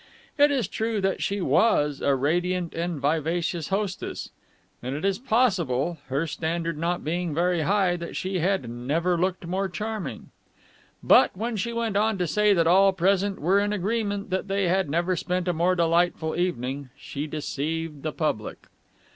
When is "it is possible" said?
4.95-5.99